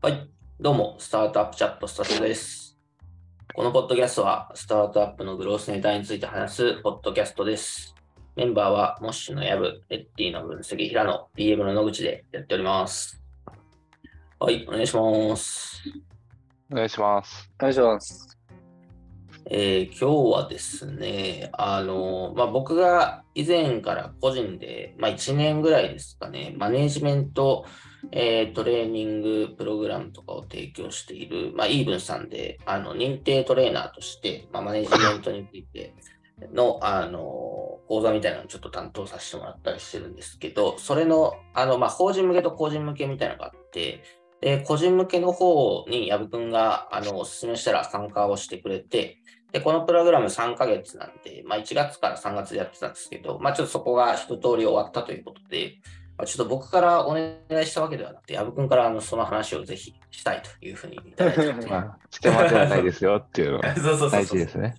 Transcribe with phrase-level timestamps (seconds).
[0.00, 0.30] はい、
[0.60, 2.78] どうも、スタートアップチャットスタジオです。
[3.52, 7.96] このポッドキャストは、スタートアップのグロースネタについて話すポッドキャストです。
[8.36, 13.20] メンバーは、モッシュのヤブ、レッティの分析、平野、DM の野口でやっております。
[14.38, 15.82] はい、お願いします。
[16.70, 17.50] お願いします。
[17.58, 18.38] お願いします。
[19.50, 27.66] えー今日はですね、あの、まあ、僕が以前から個人で、まあ、1年ぐらいですかね、マネージメント、
[28.12, 35.94] えートレーニングプログラムとかを提供している、まあ、イーブンさんで、あの、認定トレーナーとして、まあ、マネジメントについて
[36.52, 44.02] の、あの、講座みたいなのをちょっと担当させてもらったりしてるんですけど、それの、あの、まあ、法人向けと個人向けみたいなのがあって、
[44.40, 49.18] で、個人向けの方に、矢部くんが、あの、お勧めしたら参加をしてくれて、
[49.52, 55.78] で、このプログラム3ヶ月なんで、まあ、1月から3月でやってたんですけど、まあ、ちょっとそこが一通り終わったということで、
[56.26, 64.74] ちょっと僕からお願いしたわけではなくて、矢部君からあのその話をぜひしたいというふうにいただいてますまあ、してまではないですよっていうのが そうそうそう大事ですね。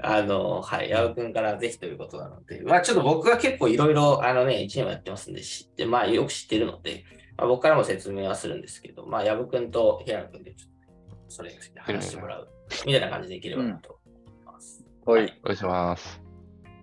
[0.00, 7.04] あの、はい、矢部君からぜひということなので、まあちょっと僕が結構いろいろ、あのね、1年もやってますんで、知って、まあよく知ってるので、
[7.36, 12.48] まあ、僕からも説明はするんですけど、まあ矢部君と平野君でちょっとそれについて話してもらう、
[12.86, 14.84] みたいな感じでいければなと思います。
[15.06, 16.20] はい、お願いします。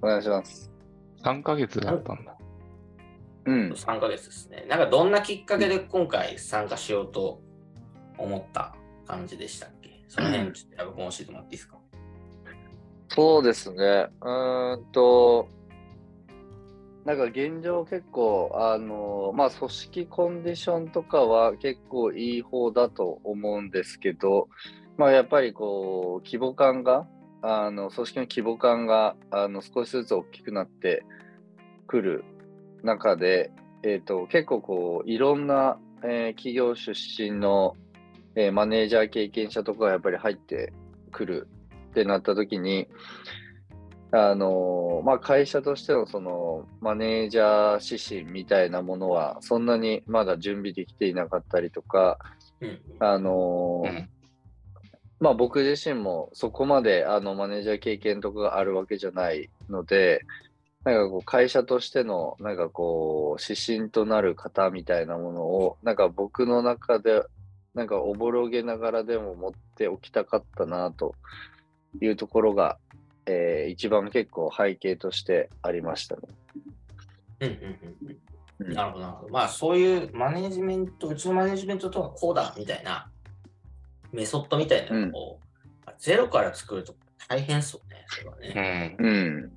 [0.02, 0.72] お願いします。
[1.24, 2.36] 3ヶ月だったんだ。
[3.46, 3.72] うん。
[3.72, 4.66] 3ヶ月ですね。
[4.70, 7.42] なんかどんなきっかけで今回参加しようと
[8.18, 8.76] 思った
[9.08, 10.04] 感じでしたっけ？
[10.08, 11.78] その辺、ちょっと矢部君教えてもらっていいですか？
[13.10, 14.08] そうですね。
[14.22, 15.48] うーんと、
[17.04, 24.50] なんか現状結構、あの、まあ、組織コンディションとかは結構いい方だと思うんですけど、
[24.98, 27.08] まあ、やっぱりこう、規模感が、
[27.42, 31.04] あの、組織の規模感が、あの、少しずつ大きくなって
[31.88, 32.24] くる
[32.84, 33.52] 中で、
[33.84, 37.76] えっ、と、結構こう、いろんな、えー企業出身の、
[38.36, 40.74] えーマネージャー経験者とかがやっぱり入って
[41.12, 41.48] くる
[41.90, 42.88] ってなった時に、
[44.14, 52.20] あのまあ、会社としてのそのマネージャー指針みたいなものはそんなにまだ準備できていなかったりとか、
[52.60, 52.82] うん。
[53.00, 54.10] あのうん。
[55.22, 60.26] まあ、僕自身もそこまであのマネージャー経験とかがあるわけじゃないので、
[60.84, 67.24] なんかこう会社としてのなんかこう指針となる方みたいなものをなんか僕の中で
[67.76, 71.16] なんかおぼろげながらでも持っておきたかったなと
[72.02, 72.78] いうところが、
[73.26, 76.22] えー一番結構背景としてありましたね。
[77.40, 77.62] うんうんうん
[78.02, 79.30] うんうんなるほど、なるほど。
[79.34, 83.10] まあそういうマネージメント、うちのマネージメントとはこうだみたいな
[84.12, 85.40] メソッドみたいなのを、
[85.98, 86.94] ゼロから作ると
[87.28, 88.96] 大変そうね、それはうね。
[89.00, 89.06] ん。
[89.06, 89.52] うん。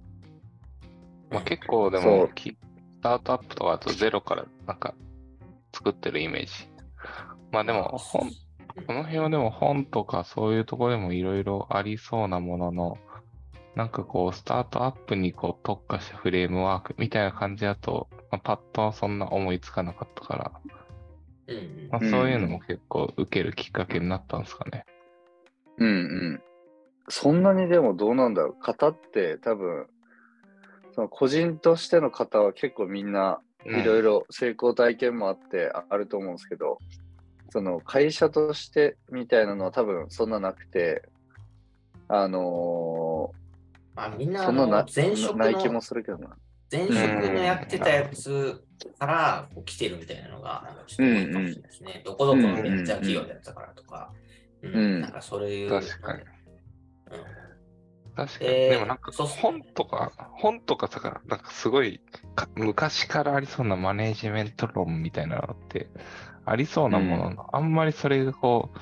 [1.35, 2.57] まあ、結構でもき、ス
[3.03, 4.95] タートアップとかだとゼロからなんか
[5.75, 6.53] 作ってるイメージ。
[7.51, 8.31] まあでも、本
[8.87, 12.99] この辺はでも本とかそういうところでもいろいろありそうなものの、
[13.75, 20.53] なんかこう、スタートアップにこう特化したフレームワークみたいな感じだと、まあ、パッとはそんな思いつかなかったから、
[21.91, 24.85] まあ、そういうのも結構受けるきっかけになったんですかね。
[25.79, 26.43] うんうん。
[27.09, 28.63] そんなにでもどうなんだろう。
[28.63, 29.87] 型って多分、
[30.95, 36.79] その個人としての型は結構みんないろいろ成功体験もあってああると思うんですけど、
[37.51, 41.03] その会社としてみたいなのは多分そんななくて、
[42.09, 43.33] あの
[43.97, 46.37] まあみんなあの前職ない気ものするけどな。
[46.71, 48.63] 前職のやってたやつ
[48.99, 52.03] からこう来てるみたいなのが、なんかちょっと多いかもしれないですね。
[52.05, 54.13] どこどこのベンチャー企業でやってたからとか、
[54.63, 54.75] うん。
[54.75, 55.01] うん。
[55.01, 55.71] なんかそういう。
[55.71, 56.21] 確かに。
[56.21, 57.44] うん
[58.17, 58.51] 確かに。
[58.51, 62.01] えーでもなんか本とか、本とかさ、なんかすごい
[62.35, 65.89] か昔からありそうなマネージメント論みたいなのって
[66.45, 68.79] ありそうなものの、あんまりそれがこう、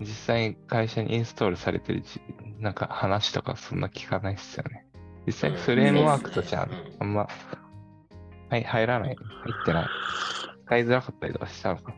[0.00, 2.20] 実際に会社にインストールされてるじ
[2.58, 4.86] なんか話とかそんな聞かないっすよね。
[5.26, 6.68] 実際にフレームワークとしては
[6.98, 7.28] あんま、
[8.50, 9.86] はい、入らない、入ってない。
[10.66, 11.94] 使いづらかったりとかしたのか。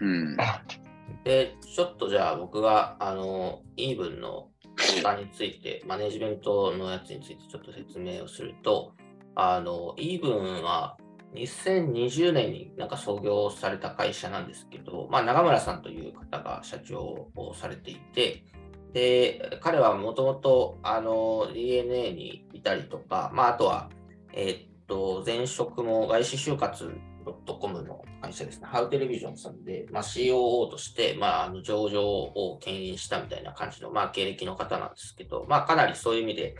[0.00, 0.36] うん。
[1.24, 4.51] で、ちょっとじゃあ僕が、あの、イーブンの
[4.94, 8.92] 講座について、マネジメントのやつについてちょっと説明をすると、
[9.34, 10.96] あの、イーブンは
[11.34, 18.44] 2020年になんか創業された会社なんですけど、まあ、長村さんという方が社長をされていて、
[18.92, 23.88] で、彼はもともと、あの、DNA にいたりとか、まあ、あとは、
[24.34, 26.92] えーっと、前職も外資就活
[27.22, 36.54] .com の会社ですね、ハウテレビジョンさんで、まあ、COO として、まあ、あの上場を牽引したみたいな感じの、まあ、経歴の方なんですけど、まあ、かなりそういう意味で、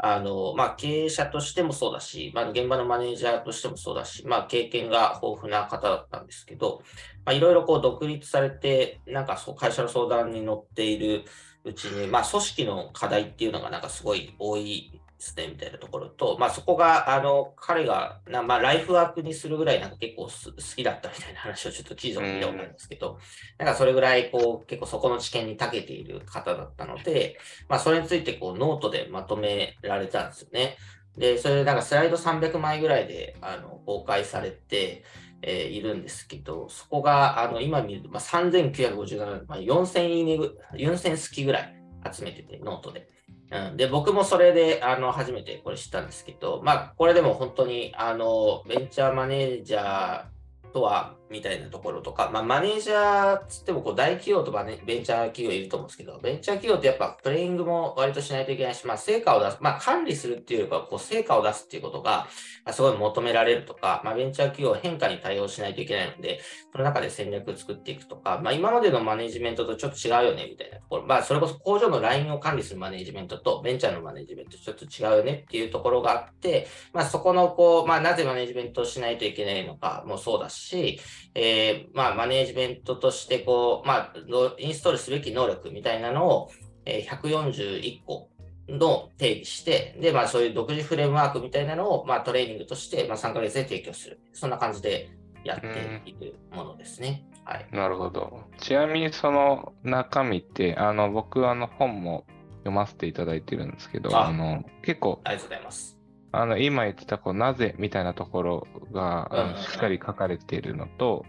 [0.00, 6.82] あの、まあ、経営者としてもそうだし、まあ、現場のマネージャーとしてもそうだし、まあ、経験が豊富な方だったんですけど、
[7.30, 11.24] いろいろ独立されて、なんかそう会社の相談に乗っている
[11.64, 20.30] うちに、まあ、組織の課題っていうのがなんかすごい多いですね、みたいなところと、まあ、そこが、あの、彼が、まあ、ライフワークにするぐらいなんか結構好
[20.76, 23.18] きだったみたいな話をちょっと記事を見たことあるんですけど、
[23.58, 27.36] なんかそれぐらい、こう、結構そこの知見に長けている方だったので、
[27.68, 30.76] まあ、それについて、こう、ノートでまとめられたんですよね。
[31.16, 35.02] で、それでなんかスライド300枚ぐらいで、あの、公開されて、
[35.42, 40.38] えー、いるんですけど、そこが、あの、今見ると、まあ、3957、まあ、4000いいね、
[40.74, 41.74] 4000スキぐらい
[42.12, 43.17] 集めてて、ノートで。
[43.50, 62.26] うん、で僕もそれであの初めてこれ知ったんですけど、まあ、これでも本当にあのベンチャーマネージャーとはみたいなところとか、まあ、マネージャーつってもこう大企業とバネベンチャー企業いると思うんですけど、ベンチャー企業ってやっぱプレイングも割としないといけないし、まあ、成果を出す、まあ、管理するっていうよりかこう成果を出すっていうことが
[62.72, 66.40] すごい求められるとか、まあ、ベンチャー企業変化に対応しないといけないので、
[66.72, 81.00] その中で戦略を作っていくとか、まあ、今までのマネジメントとちょっと違うよねみたいなところ、まあ、それこそ工場のラインを管理するマネジメントとベンチャーのマネジメントちょっと違うよねっていうところがあって、まあ、そこのこう、まあ、なぜマネジメントをしないといけないのかもそうだし、
[81.34, 84.14] えーまあ、マネージメントとしてこう、まあ、
[84.58, 86.50] インストールすべき能力みたいなのを、
[86.84, 88.30] え141個
[88.68, 94.20] の定義して、で、まあ、そういう独自フレームワークみたいなのを、まあ、トレーニングとして、まあ、3ヶ月で提供する。
[94.32, 95.10] そんな感じで
[95.44, 97.24] やっていくものですね。
[97.44, 97.66] はい。
[97.72, 98.42] なるほど。
[98.58, 102.26] ちなみに、その中身って、あの、僕、あの、本も
[102.58, 105.97] 読ませていただいてるんですけど、あの、結構、ありがとうございます。
[106.32, 111.24] あの、今言ってた、こう、なぜみたいなところが、しっかり書かれているのと、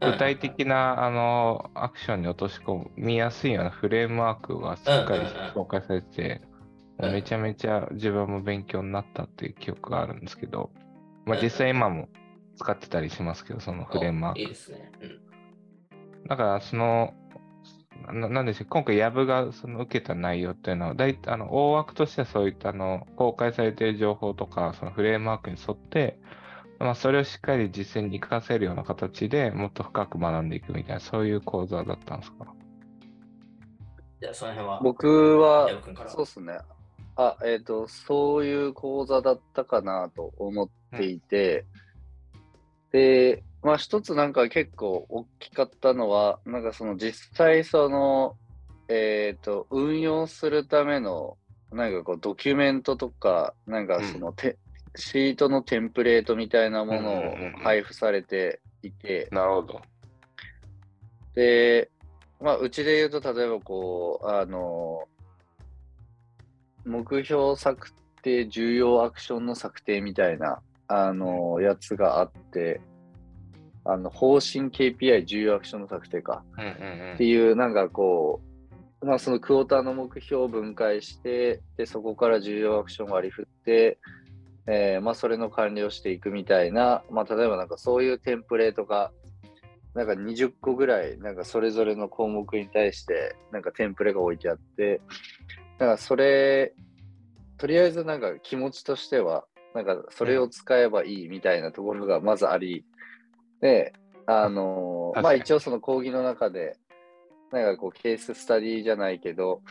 [0.00, 5.20] 具体的なあのアクションに落とし込みやすいようなフレームワークがしっかり
[5.54, 6.40] 紹介されて、
[6.98, 10.70] めちゃめちゃ自分も勉強になったっていう記憶があるんですけど、
[11.26, 12.08] まあ、実際今も
[12.56, 14.40] 使ってたりしますけど、そのフレームワーク。
[14.40, 14.90] いいですね。
[15.00, 17.14] うん、だからその、
[18.06, 26.18] ななんでしょう、今回、ヤブがその受けた内容っていうのは、大あの大枠としてはそういったあの公開されている情報とか、そのフレームワークに沿って、
[26.78, 32.46] まあ、それをしっかり実践に活かせるような形でもっと深く学んでいくみたいな、そういう講座だったんですか？
[34.20, 35.68] じゃあその辺は僕は、
[36.08, 36.58] そうですね。
[37.16, 41.66] あ、えっ、ー、と、そういう講座だったかなと思っていて、
[42.92, 48.34] うん、で、まあ一つなんか結構大きかったのは、なんかその実際その、
[48.88, 51.36] えっ、ー、と、運用するための、
[51.70, 54.56] なんかこうドキュメントとか、なんかそのて、
[54.96, 57.22] シートのテンプレートみたいなものを
[57.62, 59.82] 配布されていて、なるほど。
[61.34, 61.90] で、
[62.40, 65.06] まあ、うちで言うと、例えばこう、あの、
[66.86, 67.92] 目標策
[68.22, 72.80] 定、重要アクションの策定みたいな、あの、やつがあって、
[73.88, 76.44] あの、方針 KPI 重要アクションの策定か、
[77.14, 78.42] っていう、なんかこ
[79.00, 83.98] う、まあ、そのクォーターの目標を分解して、で、そこから重要アクションを割り振って、
[84.66, 89.10] えー、まあ、それの管理をしていくみたいな、まあ、例えばなんかそういうテンプレートが、
[89.94, 95.00] なんか20個ぐらい、なんかそれぞれの項目に対して、なんかテンプレが置いてあって、
[95.78, 96.74] だからそれ、
[97.56, 102.84] とりあえずなんか気持ちとしては、なんかそれを使えばいいみたいなところがまずあり、
[103.60, 103.92] で、
[104.26, 106.76] あのー、まあ一応その講義の中で、
[107.50, 109.62] なんかこうケーススタディじゃないけど、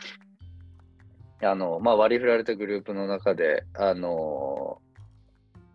[1.42, 4.80] あの、まあ割り振られたグループの中で、あの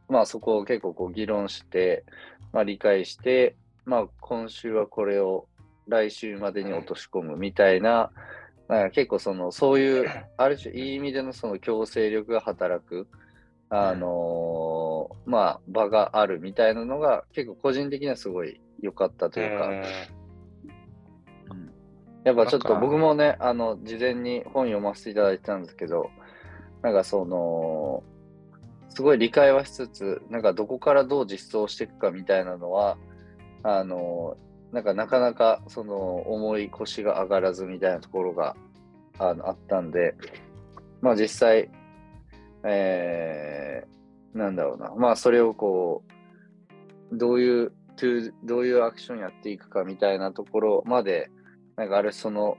[0.09, 2.03] まあそこを結構こう議論して、
[2.51, 3.55] まあ理解して、
[3.85, 5.47] まあ今週はこれを
[5.87, 8.11] 来週までに落とし込むみたいな、
[8.67, 13.07] なんか結構その、そういう、ある種いい意味でのその強制力が働く、
[13.69, 14.09] あのー、
[15.25, 19.71] まあ場があるみたいなのが結構個人的にはすごい良かったというか、
[22.23, 26.09] やっぱちょっと僕もね、あの、事前に本読ませていただいてたんですけど、
[26.81, 28.03] なんかその、
[28.89, 32.97] すごい理解はしつつ、なんかどこからどう実装していくかみたいなのは、
[33.63, 34.37] あの、
[34.71, 38.55] なんかなかなかその重い腰が上がらずみたいなところが
[39.19, 40.15] あのあったんで、
[40.99, 41.69] まあ実際、
[42.63, 44.02] えー、
[44.33, 46.03] なんだろうな、まあそれをこ
[47.11, 47.71] う、どういう、
[48.43, 51.29] どういうアクションやっていくかみたいなところまで、
[51.75, 52.57] なんかあれその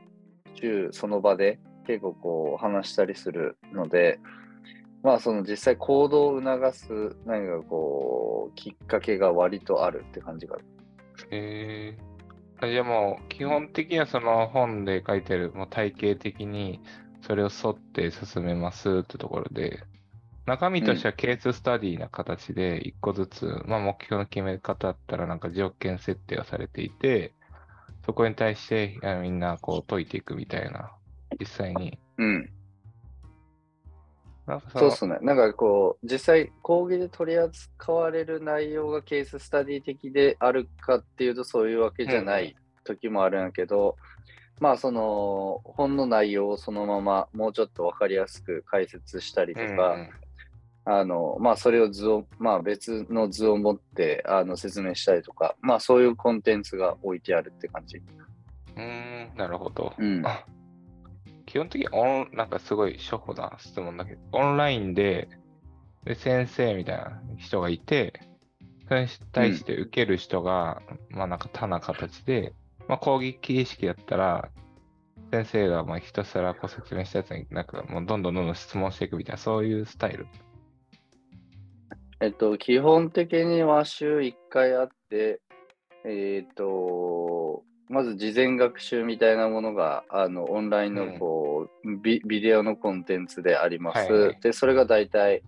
[0.54, 4.20] 週その場で結構こう話したりするので、
[5.02, 10.56] まあその実際行動を促す何かこうきっかけが割とあるって感じが。
[10.56, 10.62] へ
[11.30, 12.72] えー。
[12.72, 16.80] じゃあもう基本的にはその本で書いてるもう体系的に
[17.20, 19.82] それを沿って進めますってところで、
[20.46, 27.32] 中身としてはケーススタディな形で一個ずつ、まあ目標の決め方だったらなんか条件設定がされていて、
[28.04, 30.92] そこに対してあみんなこう解いていくみたいな、
[31.40, 31.98] 実際に。
[32.18, 32.50] うん。
[34.46, 35.16] なんかそうっすね。
[35.22, 43.96] なんかこう、実際講義で取り扱われる内容がケーススタディ的であるかっていうとそういうわけじゃない時もあるんやけど、
[44.60, 50.10] まあその本の内容をそのままもうちょっとわかりやすく解説したりとか、うん
[50.86, 58.02] あの、まあ、それを図を、まあ、別の図を持って、あの、説明したりとか、まあ、そういうコンテンツが置いてあるって感じ。
[58.76, 59.94] うん、なるほど。
[59.98, 60.26] うん。
[60.26, 60.44] あ
[61.46, 65.28] 基本的にオン、なんかすごい初歩な質問だけど、オンラインで、
[66.04, 68.20] で先生みたいな人がいて、
[68.88, 72.54] それに対して受ける人が、まあなんか他な形で、
[72.88, 74.50] まあ講義形式だったら、
[75.30, 80.26] 先生がまあひたすらこう説明したやつに、なんかもうどんどんどんどん質問していくみたいな、そういうスタイル。
[82.20, 85.40] えっと、基本的には週1回あって、
[86.04, 94.12] えっと、まず事前学習みたいなものが、あの、オンラインのこう、ビビデオのコンテンツであります。
[94.12, 95.42] はいはいで、それが大体、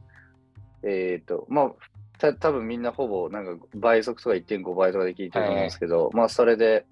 [0.83, 1.73] えっと、まあ、
[2.19, 6.87] た多分みんなほぼなんか倍速とか1.5倍とかで聞いてると思うんですけど、まあそれで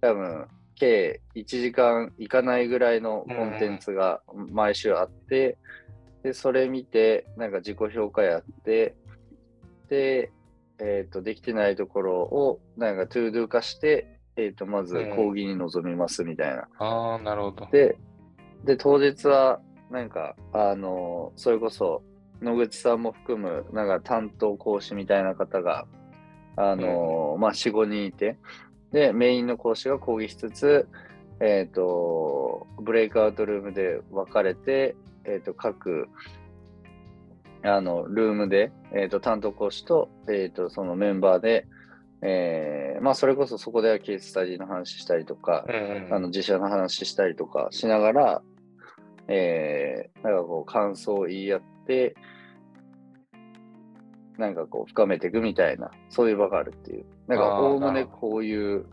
[0.00, 5.56] 多分計1時間いかないぐらいのコンテンツが毎週あって、
[6.22, 8.96] で、それ見て、なんか自己評価やって、で、
[9.94, 16.68] えっ、と、できてないところを、なんか、 ToDo 化して、えっ、と、まずうん講義に臨みますみたいな。
[16.78, 17.68] ああ、なるほど。
[17.70, 17.96] で、
[18.64, 22.02] で、当日は、なんか、あの、それこそ、
[22.42, 25.86] 野口さんも含む、なんか担当講師みたいな方が、
[26.56, 28.36] あの、まあ、4、5人いて、
[28.92, 30.88] で、メインの講師が講義しつつ、
[31.40, 36.08] えっ、と、ブレイクアウトルームで分かれて、えっ、と、各、
[37.62, 41.66] あの、ルームで、えっ、と、担当講師と、えっ、と、そのメンバーで、
[42.22, 48.42] えーまあ、それこそそこではケーススタディの話したりとか、うんうんあの自社の話したりとかしながら、
[49.28, 52.14] えー、なんかこう感想を言い合って、
[54.38, 57.06] なんかこう深めていくみたいな、そういう場があるっていう。
[57.26, 58.86] なんかおおむねこういう、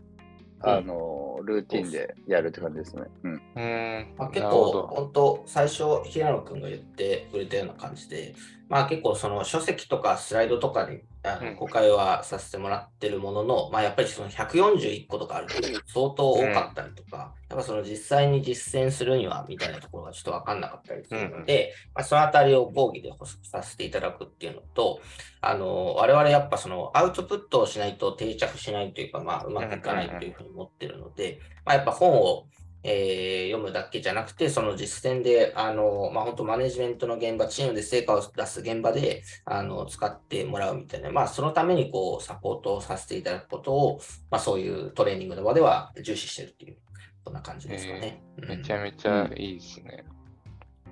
[0.66, 3.02] あの、ルーティンでやるって感じですね。
[3.22, 3.32] うん。
[3.34, 4.86] うーんまあ、結構、ど。
[4.86, 8.34] 本当、最初、平野君が言ってくれたような感じで、
[8.68, 11.46] まあ結構、その書籍とかスライドとかにあうん。
[11.46, 15.54] の誤解はさせてもらってるものの、まあやっぱりその141個とかあると
[15.86, 25.00] 相当多かったりとか、やっぱその実際に実践するにはみたいなところがちょっと分かんなかったりするので、まあ、そのあたりを講義で補足させていただくっていうのと、
[25.40, 32.46] あの、我々やっぱそのアウトプットをしないと定着しないというか、まあうまくいかないというふうに思ってるので、まあやっぱ本を
[32.84, 44.00] えー読むだけじゃなくて、その実践で、あの、まあ、本当マネジメントの現場、チームで成果を出す現場で、あの、使ってもらうみたいな、まあ、そのために、こう、サポートをさせていただくことを、
[44.30, 46.76] まあ、そういうトレーニングの場では重視してるっていう、
[47.24, 48.22] そんな感じですかね。
[48.36, 50.04] めちゃめちゃいいですね。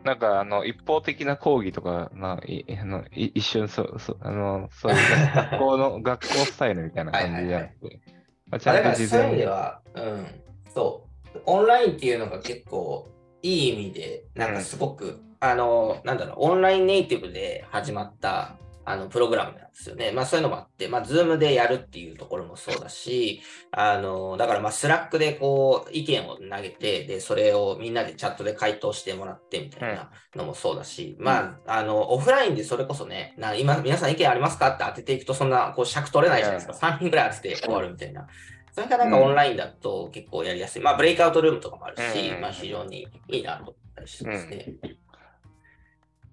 [0.04, 4.98] なんか、あの、一方的な講義とかないあのい一瞬そう、そうあの、そういう
[5.34, 8.00] 学校の、学校スタイルみたいな感じじゃなくて、
[8.48, 9.38] まあちまあ、ゃんと事だからそういう意味前に。
[9.38, 10.26] では、うん、
[10.74, 11.11] そう、
[11.46, 13.08] オンラインっていうのが結構
[13.42, 20.10] いい意味で、なんかすごく、あの、なんだろう、オンラインネイティブで始まった、あの、プログラムなんですよね。
[20.10, 36.86] まあそういうのもあって、まあ、 Zoom でやるっていうところもそうだし、あの、だからまあ、 Slack でこう、意見を投げて、で、それをみんなでチャットで回答してもらってみたいなのもそうだし、まあ、あの、オフラインでそれこそね、な今、皆さん意見ありますかって当てていくと、そんな、こう、尺取れないじゃないですか。
[36.86, 38.26] 3人ぐらい当てて終わるみたいな。
[38.72, 40.82] それがなんかオンラインだと結構やりやすい。
[40.82, 44.74] まあ、ブレイクアウトルームとかもあるし、うんまあ、非常にいいなと思ったりしますね。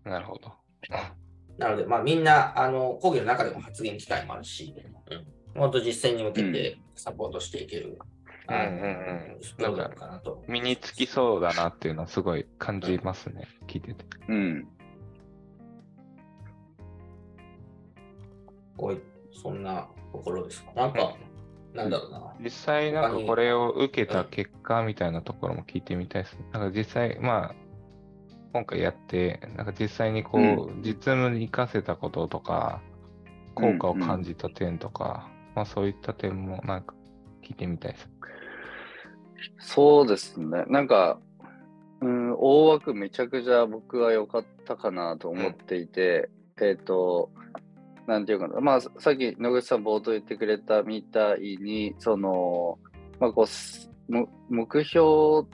[0.05, 0.51] なるほど。
[1.57, 4.73] なので、まあ、みんな、あの、講義の中でも発言機会もあるし、
[5.11, 5.15] う
[5.57, 7.99] ん、本当実践に向けてサポートしていける、
[8.47, 8.65] うんうんう
[9.35, 10.43] んプログラムかなと。
[10.47, 13.47] 身につきそうだなっていうのはすごい感じますね。
[13.67, 14.05] 聞いてて。
[14.27, 14.67] うん。
[18.75, 20.71] こうそんなところですか？
[20.73, 21.15] なんか、
[21.73, 22.33] なんだろうな。
[22.39, 26.45] 実際なんかこれを受けた結果みたいなところも聞いてみたいですね。
[26.51, 27.55] なんか実際、まあ、
[28.53, 32.81] 今回やって、なんか実際にこう、実務に活かせたこととか、
[33.53, 36.95] 効果を感じた点とか、まあそういった点もなんか
[37.43, 38.09] 聞いてみたいです。
[39.59, 40.63] そうですね。
[40.67, 41.19] なんか、
[42.01, 46.29] うん、大枠めちゃくちゃ僕は良かったかなと思っていて、
[46.61, 47.29] えっ、と、
[48.09, 52.79] なんていうかな、まあ、さっき野口さん冒頭言ってくれたみたいに、その、
[53.19, 55.47] まあ、こう、目標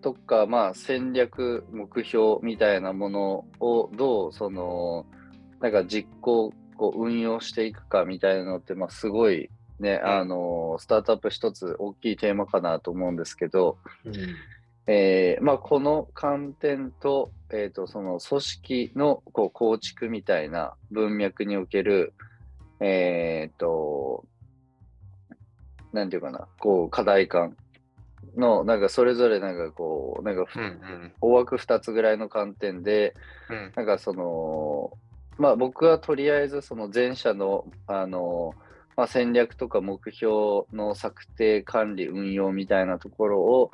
[0.00, 5.06] とか、まあ、戦略、目標みたいなものをどう、その、
[5.60, 9.50] なんか実行、こう運用していくかみたいなのって、まあ、すごい
[9.80, 14.14] ね、あの、スタートアップ一つ大きいテーマかなと思うんですけど、うん。
[14.86, 22.12] えーまあ、この観点と,、えー、とその組織のこう構築みたいな文脈における、
[22.80, 24.24] えっ、と、
[25.92, 27.56] なんていうかな、こう課題感
[28.36, 31.12] の、なんかそれぞれなんかこう、なんかふうんうん。
[31.20, 33.14] 大枠2つぐらいの観点で、
[33.48, 33.72] うん。
[33.74, 34.92] なんかその、
[35.38, 38.54] まあ僕はとりあえずその前者の、あの、
[38.96, 43.70] まあ、戦略とか目標の策定、管理、運用みたいなところを、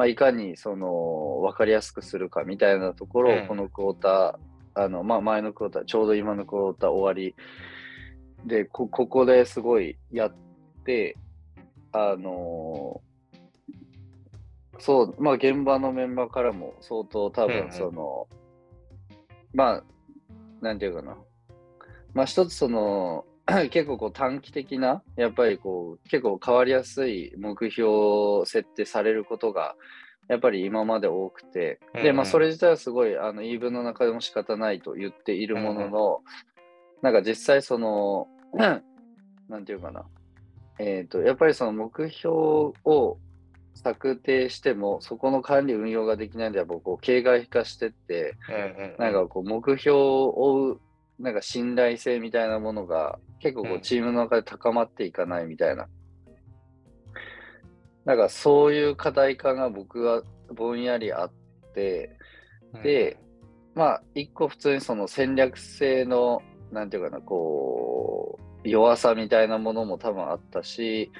[0.00, 7.34] まあ、いかにその分かりやすくするかみたいなところうんを、このクォーター、あのまあ、前のクォーター、ちょうど今のクォーター終わり
[8.46, 10.34] で、こここですごいやっ
[10.86, 11.18] て、
[11.92, 13.02] あの
[14.78, 18.26] そう、まあ現場のメンバーからも相当多うんうん分その、
[19.52, 19.84] まあ、
[20.62, 21.18] なんていうかな。
[22.14, 23.26] まあ一つその、
[23.70, 29.76] 結構こう短期的な、やっぱりこう結構変わりやすい目標設定されることが、
[30.28, 36.20] やっぱり今まで多くて、で、うんうんまあそれ自体はすごい、あの、言い分の中でも仕方ないと言っているものの、
[37.02, 38.28] なんか実際その、
[39.48, 40.04] なんていうかな。
[40.78, 42.32] えっ、と、やっぱりその目標
[42.84, 43.18] を
[43.74, 50.80] 策定しても、そこの管理運用ができないんで、やっぱこう、形骸化してって、うんうんなんかこう、目標を追う、
[51.20, 53.80] なんか信頼性みたいなものが、結構こううん。
[53.80, 55.86] チームの中で高まっていかないみたいな。
[58.04, 60.22] なんかそういう課題感が僕は
[60.54, 61.32] ぼんやりあっ
[61.74, 62.16] て、
[62.82, 63.18] で、
[63.74, 71.12] まあ、一個普通にその戦略性の、なんていうかな、こう、弱さみたいなものも多分あったし、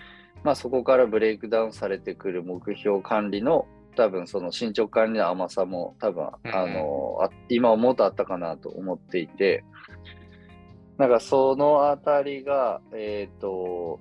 [0.43, 3.67] まあそこからブレイクダウンされてくる目標管理の
[3.97, 9.65] 多分その進捗管理の甘さも多分、うんあのあ今思うとあったかなと思っていて、
[11.01, 13.99] なんかそのあたりが、えっ、と、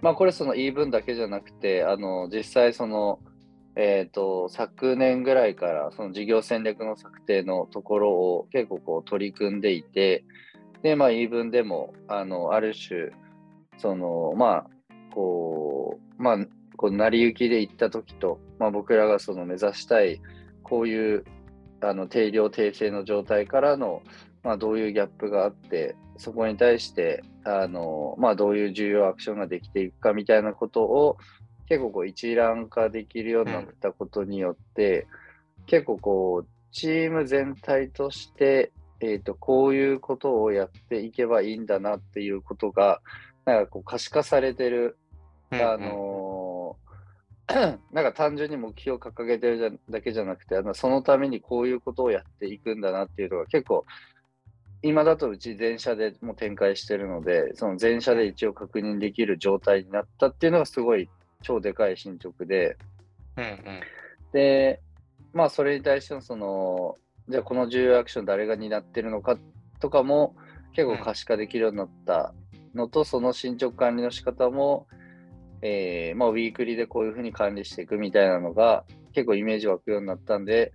[0.00, 3.20] まあこれその言い分だけじゃなくて、あの実際その、
[3.76, 10.24] えっ、と、昨年ぐらいからその事業戦略の策定のところを結構こう取り組んでいて、
[10.82, 13.10] で、まあ言い分でも、あの、ある種、
[13.76, 14.66] その、まあ、
[15.14, 16.38] こう、まあ、
[16.78, 20.22] こう成り行きで行った時と、まあ僕らがその目指したい、
[20.62, 21.24] こういう、
[21.82, 24.00] あの、定量定性の状態からの、
[24.46, 31.18] まあどういうギャップがあって、そこに対して、あの、まあどういう重要アクションができていくかみたいなことを、
[31.68, 35.08] 結構こう一覧化できるようになったことによって、
[35.66, 43.00] 結構こう、チーム全体として、えっ、と、こういうことをやっていけばいいんだなっていうことが、
[43.46, 44.96] なんかこう可視化されてる
[45.50, 45.66] うんうん。
[45.66, 46.86] あのー
[47.92, 53.86] なんか単純に目標を掲げてるじゃだけじゃなくてあの、そのためにこういうことをやっていくんだなっていうのが結構、
[54.82, 61.08] 今だとうち全社でもう展開してるので、その全社で一応確認できる状態になったっていうのがすごい
[61.42, 62.76] 超でかい進捗で、
[63.36, 63.60] うんうん。
[64.32, 64.80] で、
[65.32, 66.96] まあそれに対してのその、
[67.28, 69.38] じゃあこの重要アクション誰が担ってるのか
[69.80, 70.36] とかも
[70.72, 72.34] 結構可視化できるようになった
[72.74, 74.86] のと、その進捗管理の仕方も、
[75.62, 80.72] えーまあウィークリーでこういうふうに管理していくみたいなのが結構イメージ湧くようになったんで、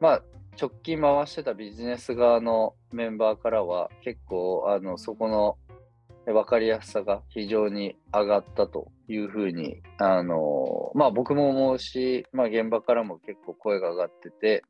[0.00, 0.22] まあ
[0.60, 5.56] 直近回してたビジネス側のメンバーからは結構あのそこの
[6.26, 14.62] 分かりやすさが非常に上がったというふうに、あのまあ僕も思うし、まあ現場からも結構声が上がってて、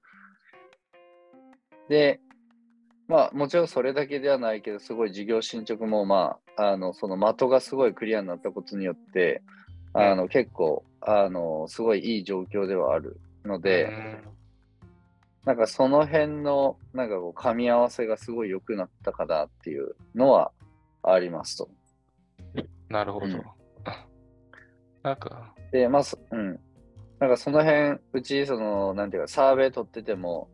[1.89, 2.21] で、
[3.09, 9.43] まあもちろんそれだけではないけど、すごい事業進捗もまあ、あの、その的がすごいクリアになったことによって、
[9.93, 13.91] あの、結構、あの、すごいいい状況ではあるので、
[15.45, 20.53] なんかその辺の、なんかこう、噛み合わせがすごい良くなったかなっていうのは
[21.03, 21.69] ありますと。
[22.89, 23.27] なるほど。
[23.27, 23.43] うん
[25.03, 26.61] なんか、で、まあ、そうん。
[27.19, 30.49] なんかその辺、うち、その、なんていうか、サーベイ取ってても、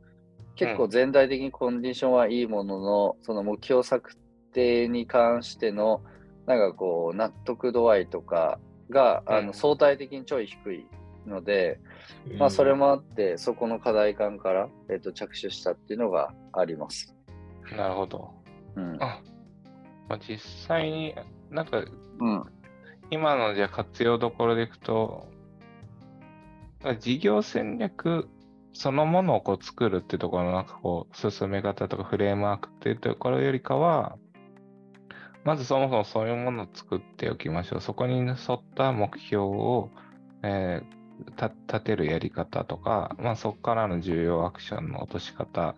[0.55, 4.17] 結構全体的にコンディションはいいものの、その目標策
[4.53, 6.03] 定に関しての、
[6.47, 8.59] なんかこう、納得度合いとか
[8.91, 10.87] が、あうんの相対的にちょい低い
[11.27, 11.81] ので、
[12.39, 17.15] まあ、それもあって、そこの課題感から、えっと着手したっていうのがあります。
[17.77, 18.31] なるほど。
[18.77, 19.03] うん。
[19.03, 19.21] あ
[20.09, 21.15] まあ、実際に、
[21.51, 22.45] なんか、うん。
[23.11, 25.27] 今のじゃあ活用どころでいくと、
[27.01, 28.29] 事業戦略
[28.73, 34.17] そのものをこう作るっていうところのなんかこう進め方とかフレームワークっていうところよりかは、
[35.45, 37.81] まずそもそもそういうものを作っておきましょう。
[37.81, 38.37] そこに沿っ
[38.77, 39.91] た目標を、
[40.43, 40.98] えーた
[41.37, 45.75] 立てるやり方とか、まあ、そこからの重要アクションの落とし方、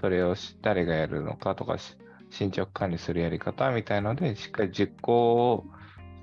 [0.00, 1.96] それをし誰がやるのかとか、し
[2.30, 5.64] 進捗管理するやり方みたいので、しっかり実行を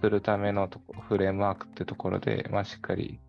[0.01, 3.19] するためのとこフレームワークってところで、まあ、しっかり、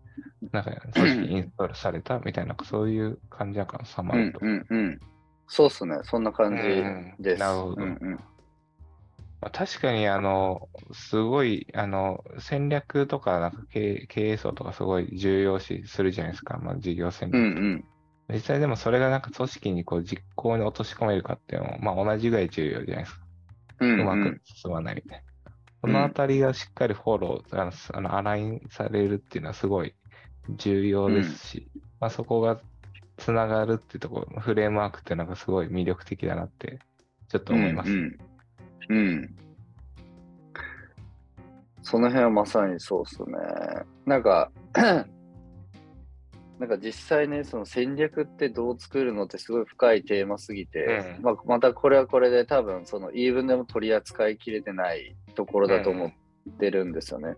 [0.51, 4.39] なんか、 組織インストールされたみたいな、そういう感じやから、サマうんルと。
[4.41, 4.99] うんうん。
[5.47, 5.99] そうっすね。
[6.03, 7.39] そんな感じうんです。
[7.39, 8.19] なるほどうんうん
[9.41, 17.41] まあ、確かに、あの、すごい、あの、戦略とか、なんか経営層とかすごい重要視するじゃないですか、まあ、事業戦略。
[17.41, 17.85] うんうん。
[18.31, 23.25] 実際でもそれがなんか組織にこう実行に落とし込めるかっていうのも、まあ同じぐらい重要じゃないですか。
[23.81, 25.31] うんうまく進まないみたいな。
[25.81, 29.95] そのあたりがしっかりフォロー、あのあのアラインされるっていうのはすごい
[30.49, 32.61] 重要ですし、まあそこが
[33.17, 36.79] つながるっていうところ、フレームワークっていうのがすごい魅力的だなって
[37.29, 37.91] ちょっと思います。
[37.91, 38.17] うんうん。
[38.89, 39.35] うん
[41.83, 43.37] その辺はまさにそうっすね。
[44.05, 44.51] なんか、
[46.59, 56.11] なんか実際ね、その戦略ってどう作るのってすごい深いテーマすぎて、うんまあ、またこれはこれで多分その言い分でも取り扱いきれてないところだと思っ
[56.59, 57.35] てるんですよね。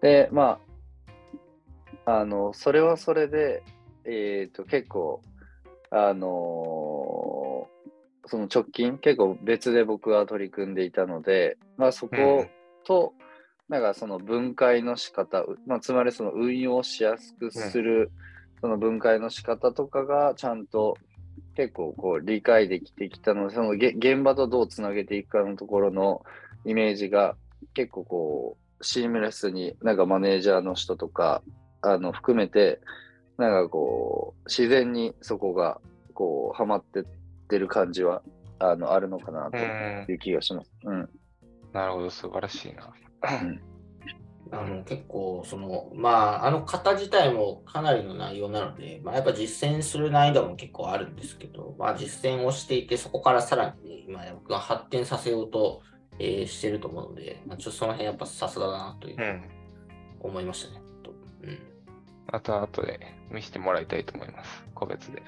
[0.00, 0.58] で、ま
[2.06, 3.62] あ、あの、それはそれで、
[4.06, 5.20] えっ、と、結構、
[5.90, 7.03] あのー
[8.26, 12.46] その直近、結構別で僕は取り組んでいたので、まあそこ
[12.86, 13.12] と、
[13.68, 18.10] なんかその分解の仕方、うまあ、つまりその運用しやすくする、
[18.60, 20.96] その分解の仕方とかがちゃんと
[21.56, 26.22] 結構こう理解できてきたので、そのげ現場とどうつなげていくかのところの
[26.64, 27.36] イメージが
[27.74, 31.42] 結構こうシームレスになんかマネージャーの人とか
[31.82, 32.80] あの含めて
[33.38, 35.80] なんかこう自然にそこが
[36.12, 37.23] こうはまってって
[37.58, 38.22] る感じは
[38.58, 40.70] あのあるのかなとうんいう気がします。
[40.84, 41.08] うん。
[41.72, 42.92] なるほど、素晴らしいな。
[44.52, 55.82] あの結構その、まあ、あの型自体もかなりの内容なので、まあ、やっぱ実践する難易度も結構あるんですけど、まあ、実践をしていて、そこからさらに、ね、今、僕が発展させようと、
[56.20, 59.42] えーしてると思うので、まあ、ちょっとその辺やっぱさすがだなといううん。
[60.20, 60.82] 思いましたね。
[61.02, 61.10] と
[61.42, 61.73] うん
[62.30, 64.64] また後で見せてもらいたいと思います。
[64.74, 65.22] 個別で。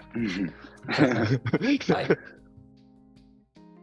[1.92, 2.08] はい。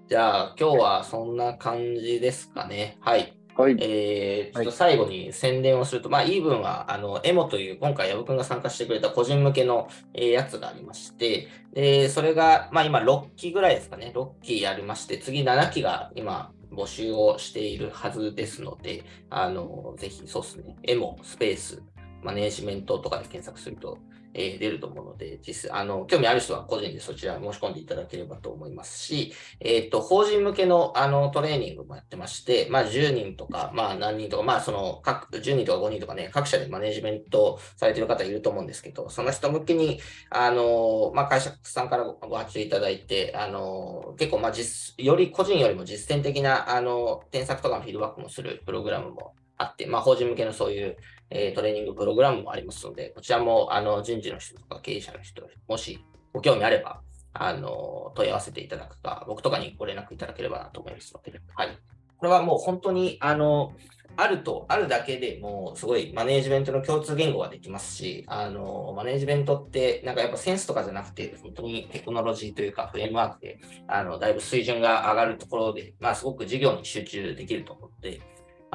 [0.10, 2.98] じゃあ、今日はそんな感じですかね。
[3.02, 3.38] はい。
[3.56, 3.78] はい。
[3.80, 21.84] えー、ちょっとはい最後に宣伝をすると、まあ、イーブンは、あの、エモという、今回、矢部君が参加してくれた個人向けの、えーやつがありまして、で、それが、まあ、今、6期ぐらいですかね、6期やりまして、次7期が今、募集をしているはずですので、あの、ぜひ、そうですね、エモ、スペース、
[22.24, 23.98] マネージメントとかで検索すると、
[24.34, 50.98] えー出ると思うので、実際、あの、興味ある人は個人でそちら申し込んでいただければと思いますし、えっ、と、法人向けのあのトレーニングもやってまして、まあ10人とか、まあ何人とか、まあその各10人とか5人とかね、各社でマネージメントされてる方いると思うんですけど、その人向けに、あの、まあ会社さんからごご発注いただいて、あの、結構まあ実、より個人よりも実践的な、あの、添削とかのフィードバックもするプログラムもあって、まあ法人向けのそういう、
[51.34, 56.00] えートレーニングプログラムもありますので、こちらもあの人事の人とか経営者の人、もし
[56.32, 57.02] ご興味あれば、
[57.34, 61.78] あの、問い合わせていただくか、僕とかにご連絡いただければなと思いますので、はい。
[62.18, 63.74] これはもう本当に、あの、
[64.16, 78.22] あると、あるだけでもうすごいマネージメントの共通言語ができますし、あの、マネージメントってなんかやっぱセンスとかじゃなくて、本当にテクノロジーというかフレームワークで、あの、だいぶ水準が上がるところで、まあすごく事業に集中できると思って、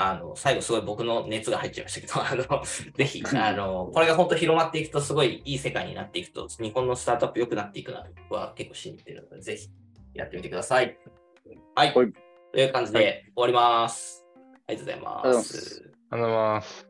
[0.00, 9.68] あの、最後すごい僕の熱が入っちゃいましたけど、 あの、 ぜひ、あの、これが本当広まっていくとすごいいい世界になっていくと、日本のスタートアップ良くなっていくなと僕は結構信じてるので、ぜひ
[10.14, 10.96] やってみてください。
[11.74, 11.94] はい。
[11.94, 12.12] はい
[12.50, 14.24] という感じで終わります。
[14.66, 15.34] ありがとうござい。
[15.34, 16.87] ますありがとうございます。